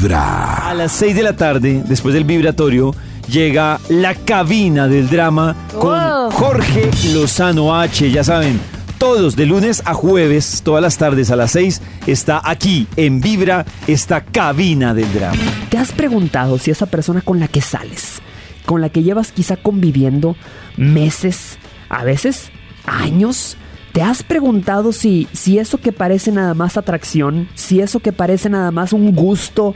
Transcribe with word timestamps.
Vibra. 0.00 0.68
A 0.70 0.72
las 0.72 0.92
6 0.92 1.14
de 1.14 1.22
la 1.22 1.36
tarde, 1.36 1.82
después 1.86 2.14
del 2.14 2.24
vibratorio, 2.24 2.94
llega 3.28 3.78
la 3.90 4.14
cabina 4.14 4.88
del 4.88 5.10
drama 5.10 5.54
con 5.78 5.94
Oh. 5.94 6.30
Jorge 6.30 6.88
Lozano 7.12 7.78
H. 7.78 8.10
Ya 8.10 8.24
saben, 8.24 8.58
todos 8.96 9.36
de 9.36 9.44
lunes 9.44 9.82
a 9.84 9.92
jueves, 9.92 10.62
todas 10.64 10.80
las 10.80 10.96
tardes 10.96 11.30
a 11.30 11.36
las 11.36 11.50
6, 11.50 11.82
está 12.06 12.40
aquí 12.42 12.86
en 12.96 13.20
Vibra 13.20 13.66
esta 13.86 14.22
cabina 14.22 14.94
del 14.94 15.12
drama. 15.12 15.36
¿Te 15.68 15.76
has 15.76 15.92
preguntado 15.92 16.56
si 16.56 16.70
esa 16.70 16.86
persona 16.86 17.20
con 17.20 17.38
la 17.38 17.48
que 17.48 17.60
sales, 17.60 18.22
con 18.64 18.80
la 18.80 18.88
que 18.88 19.02
llevas 19.02 19.32
quizá 19.32 19.56
conviviendo 19.56 20.34
meses, 20.78 21.58
a 21.90 22.04
veces 22.04 22.50
años, 22.86 23.58
¿te 23.92 24.00
has 24.00 24.22
preguntado 24.22 24.92
si, 24.92 25.28
si 25.32 25.58
eso 25.58 25.78
que 25.78 25.92
parece 25.92 26.32
nada 26.32 26.54
más 26.54 26.78
atracción, 26.78 27.48
si 27.54 27.80
eso 27.80 28.00
que 28.00 28.12
parece 28.12 28.48
nada 28.48 28.70
más 28.70 28.94
un 28.94 29.14
gusto, 29.14 29.74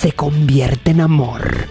se 0.00 0.12
convierte 0.12 0.90
en 0.92 1.00
amor? 1.00 1.66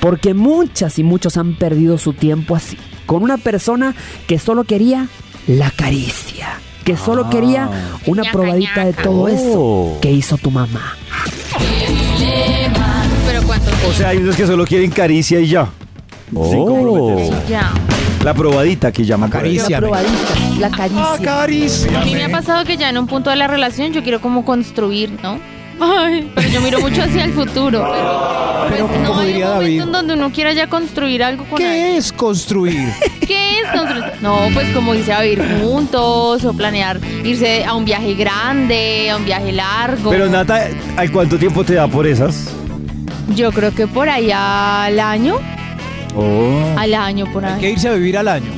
Porque 0.00 0.34
muchas 0.34 0.98
y 0.98 1.02
muchos 1.04 1.36
han 1.36 1.54
perdido 1.54 1.98
su 1.98 2.12
tiempo 2.12 2.56
así, 2.56 2.76
con 3.06 3.22
una 3.22 3.36
persona 3.38 3.94
que 4.26 4.38
solo 4.38 4.64
quería 4.64 5.08
la 5.46 5.70
caricia, 5.70 6.48
que 6.84 6.96
solo 6.96 7.28
quería 7.30 7.68
una 8.06 8.22
Ñaca, 8.22 8.32
probadita 8.32 8.84
de 8.84 8.92
todo 8.92 9.22
Oh. 9.22 9.28
eso 9.28 9.98
que 10.00 10.10
hizo 10.10 10.36
tu 10.38 10.50
mamá. 10.50 10.94
Pero 13.26 13.42
cuánto 13.46 13.70
O 13.88 13.92
sea, 13.92 14.08
hay 14.10 14.18
unos 14.18 14.36
que 14.36 14.46
solo 14.46 14.64
quieren 14.64 14.90
caricia 14.90 15.40
y 15.40 15.48
ya. 15.48 15.68
Ya. 17.48 17.72
La 18.24 18.34
probadita 18.34 18.92
que 18.92 19.02
ahí. 19.02 19.08
Caricia. 19.08 19.28
Ah, 19.28 19.30
Caricia. 19.30 19.78
probadita, 19.78 20.58
la 20.60 20.70
caricia. 20.70 21.18
Caricia. 21.22 22.00
A 22.00 22.04
mí 22.04 22.12
me 22.14 22.24
ha 22.24 22.28
pasado 22.28 22.64
que 22.64 22.76
ya 22.76 22.90
en 22.90 22.98
un 22.98 23.06
punto 23.06 23.30
de 23.30 23.36
la 23.36 23.46
relación 23.46 23.92
yo 23.92 24.02
quiero 24.02 24.20
como 24.20 24.44
construir, 24.44 25.10
¿no? 25.22 25.38
Ay, 25.80 26.30
pero 26.34 26.48
yo 26.48 26.60
miro 26.60 26.80
mucho 26.80 27.02
hacia 27.02 27.24
el 27.24 27.32
futuro. 27.32 27.88
Pero, 27.90 28.66
Pero, 28.70 28.86
pues, 28.86 29.00
no 29.00 29.08
como 29.08 29.20
hay 29.20 29.26
diría 29.28 29.46
un 29.46 29.52
momento 29.54 29.64
David, 29.64 29.82
en 29.82 29.92
donde 29.92 30.14
uno 30.14 30.30
quiera 30.32 30.52
ya 30.52 30.66
construir 30.68 31.22
algo 31.24 31.44
con 31.44 31.54
alguien. 31.54 31.72
¿qué 31.72 31.96
es 31.96 32.12
construir? 32.12 32.88
¿Qué 33.26 33.60
es 33.60 33.66
construir? 33.74 34.04
No, 34.20 34.48
pues 34.54 34.68
como 34.74 34.94
irse 34.94 35.12
a 35.12 35.20
vivir 35.22 35.42
juntos 35.62 36.44
o 36.44 36.52
planear 36.52 37.00
irse 37.24 37.64
a 37.64 37.74
un 37.74 37.84
viaje 37.84 38.14
grande, 38.14 39.08
a 39.10 39.16
un 39.16 39.24
viaje 39.24 39.52
largo. 39.52 40.10
Pero 40.10 40.28
Nata, 40.28 40.68
¿al 40.96 41.10
cuánto 41.10 41.38
tiempo 41.38 41.64
te 41.64 41.74
da 41.74 41.88
por 41.88 42.06
esas? 42.06 42.52
Yo 43.34 43.50
creo 43.52 43.74
que 43.74 43.86
por 43.86 44.08
ahí 44.08 44.30
al 44.32 44.98
año, 45.00 45.36
Oh. 46.14 46.74
al 46.76 46.92
año 46.94 47.24
por 47.32 47.44
Hay 47.44 47.60
que 47.60 47.66
ahí. 47.68 47.72
irse 47.72 47.88
a 47.88 47.92
vivir 47.94 48.18
al 48.18 48.26
año. 48.28 48.50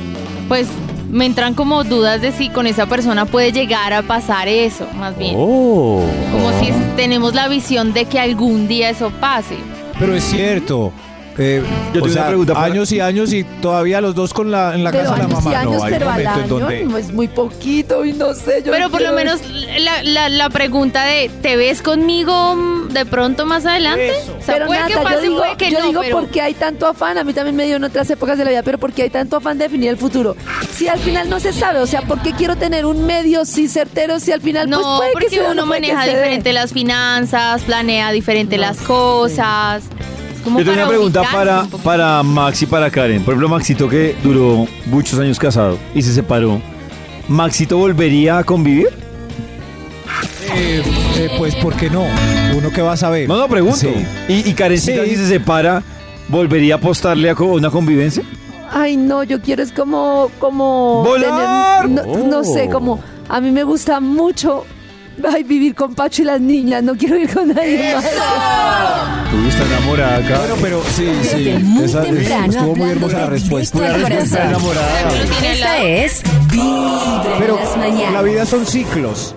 Pues 0.47 0.67
me 1.13 1.25
entran 1.25 1.53
como 1.53 1.83
dudas 1.83 2.21
de 2.21 2.31
si 2.31 2.49
con 2.49 2.67
esa 2.67 2.85
persona 2.87 3.25
puede 3.25 3.51
llegar 3.51 3.93
a 3.93 4.01
pasar 4.01 4.47
eso, 4.47 4.87
más 4.95 5.17
bien. 5.17 5.35
Oh. 5.37 6.03
Como 6.31 6.51
si 6.59 6.71
tenemos 6.95 7.33
la 7.35 7.47
visión 7.47 7.93
de 7.93 8.05
que 8.05 8.19
algún 8.19 8.67
día 8.67 8.89
eso 8.89 9.11
pase. 9.21 9.55
Pero 9.99 10.15
es 10.15 10.23
cierto. 10.23 10.91
Eh, 11.35 11.63
Yo 11.87 11.93
tengo 12.01 12.09
sea, 12.09 12.21
una 12.23 12.29
pregunta 12.29 12.53
para- 12.53 12.65
años 12.67 12.91
y 12.91 12.99
años 12.99 13.33
y 13.33 13.43
todavía 13.43 13.99
los 14.01 14.13
dos 14.13 14.35
con 14.35 14.51
la, 14.51 14.75
en 14.75 14.83
la 14.83 14.91
Pero 14.91 15.03
casa 15.05 15.15
de 15.15 15.19
la 15.19 15.25
años 15.25 15.43
mamá. 15.43 15.51
y 15.51 15.55
años, 15.55 15.75
no, 15.77 15.83
hay 15.83 15.93
pero 15.93 16.05
al 16.09 16.11
momento 16.23 16.31
en 16.37 16.43
año 16.43 16.59
donde... 16.59 16.85
no 16.85 16.97
es 16.99 17.11
muy 17.11 17.27
poquito 17.27 18.05
y 18.05 18.13
no 18.13 18.33
sé. 18.35 18.61
Yo 18.63 18.71
Pero 18.71 18.91
por 18.91 19.01
lo 19.01 19.07
quiero- 19.09 19.15
menos 19.15 19.41
la, 19.79 20.03
la- 20.03 20.29
la 20.29 20.49
pregunta 20.49 21.03
de 21.05 21.29
¿te 21.41 21.55
ves 21.55 21.81
conmigo 21.81 22.55
de 22.89 23.05
pronto 23.05 23.45
más 23.45 23.65
adelante? 23.65 24.11
O 24.39 24.43
sea, 24.43 24.55
Pero 24.55 24.67
puede 24.67 24.81
Nata, 24.81 24.93
que 24.93 24.99
pase, 25.03 25.15
yo 25.15 25.21
digo, 25.21 25.37
puede 25.37 25.55
que 25.57 25.71
yo 25.71 25.79
no, 25.79 25.87
digo 25.87 26.01
pero... 26.01 26.19
por 26.19 26.29
qué 26.29 26.41
hay 26.41 26.53
tanto 26.53 26.87
afán, 26.87 27.17
a 27.17 27.23
mí 27.23 27.33
también 27.33 27.55
me 27.55 27.65
dio 27.65 27.75
en 27.77 27.83
otras 27.83 28.09
épocas 28.09 28.37
de 28.37 28.43
la 28.45 28.49
vida, 28.51 28.63
pero 28.63 28.77
por 28.77 28.93
qué 28.93 29.03
hay 29.03 29.09
tanto 29.09 29.37
afán 29.37 29.57
de 29.57 29.65
definir 29.65 29.89
el 29.89 29.97
futuro. 29.97 30.35
Si 30.73 30.87
al 30.87 30.99
final 30.99 31.29
no 31.29 31.39
se 31.39 31.53
sabe, 31.53 31.79
o 31.79 31.87
sea, 31.87 32.01
¿por 32.01 32.21
qué 32.21 32.33
quiero 32.33 32.55
tener 32.55 32.85
un 32.85 33.05
medio 33.05 33.45
sí 33.45 33.67
certero 33.67 34.19
si 34.19 34.31
al 34.31 34.41
final 34.41 34.67
pues 34.69 34.79
No, 34.81 34.97
puede 34.97 35.09
que 35.09 35.13
porque 35.13 35.29
se 35.29 35.35
dé 35.37 35.41
o 35.41 35.45
uno 35.51 35.61
no 35.61 35.67
puede 35.67 35.81
que 35.81 35.87
maneja 35.93 36.05
se 36.05 36.11
dé? 36.11 36.17
diferente 36.23 36.53
las 36.53 36.73
finanzas, 36.73 37.61
planea 37.63 38.11
diferente 38.11 38.57
las 38.57 38.77
cosas. 38.79 39.83
Como 40.43 40.59
Yo 40.59 40.65
tengo 40.65 40.75
para 40.75 40.83
una 40.83 40.89
pregunta 40.89 41.23
para, 41.31 41.61
un 41.61 41.69
para 41.81 42.21
Max 42.21 42.61
y 42.63 42.65
para 42.65 42.91
Karen. 42.91 43.23
Por 43.23 43.33
ejemplo, 43.33 43.47
Maxito 43.47 43.87
que 43.87 44.13
duró 44.21 44.67
muchos 44.87 45.17
años 45.19 45.39
casado 45.39 45.79
y 45.95 46.01
se 46.01 46.13
separó. 46.13 46.61
¿Maxito 47.29 47.77
volvería 47.77 48.39
a 48.39 48.43
convivir? 48.43 48.89
Eh, 50.55 50.83
eh, 51.17 51.29
pues, 51.37 51.55
¿por 51.55 51.75
qué 51.75 51.89
no? 51.89 52.03
Uno 52.55 52.69
que 52.71 52.81
va 52.81 52.93
a 52.93 52.97
saber. 52.97 53.27
No, 53.27 53.37
no, 53.37 53.47
pregunto. 53.47 53.77
Sí. 53.77 53.93
¿Y, 54.27 54.49
y 54.49 54.53
Karencita 54.53 55.03
Sí. 55.03 55.11
si 55.11 55.15
se 55.17 55.27
separa, 55.27 55.81
volvería 56.27 56.75
a 56.75 56.77
apostarle 56.77 57.29
a 57.29 57.33
una 57.35 57.69
convivencia? 57.69 58.23
Ay, 58.71 58.97
no, 58.97 59.23
yo 59.23 59.39
quiero 59.41 59.61
es 59.63 59.71
como, 59.71 60.29
como 60.39 61.03
¡Volar! 61.03 61.83
tener- 61.83 62.05
no, 62.07 62.17
no 62.27 62.43
sé, 62.43 62.65
Oh. 62.69 62.71
como 62.73 62.99
a 63.29 63.39
mí 63.39 63.51
me 63.51 63.63
gusta 63.63 63.99
mucho 63.99 64.65
ay, 65.31 65.43
vivir 65.43 65.75
con 65.75 65.93
Pacho 65.93 66.23
y 66.23 66.25
las 66.25 66.41
niñas, 66.41 66.81
no 66.81 66.95
quiero 66.95 67.17
ir 67.17 67.31
con 67.31 67.49
nadie 67.49 67.93
más. 67.95 68.03
Tú 69.29 69.47
estás 69.47 69.67
enamorada 69.67 70.17
acá. 70.17 70.37
Bueno, 70.39 70.55
pero 70.61 70.83
sí, 70.95 71.07
sí. 71.21 71.43
Desde 71.43 71.59
muy 71.59 71.83
Esa- 71.85 72.01
temprano, 72.01 72.45
estuvo 72.53 72.75
muy 72.75 72.89
hermosa 72.89 73.17
la 73.19 73.25
respuesta. 73.27 73.77
corazón. 73.79 74.41
enamorada. 74.41 75.11
Esta 75.51 75.77
es 75.83 76.23
Vibra 76.51 77.33
en 77.35 77.39
Pero 77.39 77.55
las 77.57 77.77
mañanas. 77.77 78.13
la 78.13 78.21
vida 78.23 78.45
son 78.45 78.65
ciclos. 78.65 79.35